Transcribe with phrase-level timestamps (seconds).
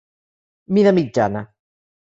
[0.73, 1.47] Mida mitjana.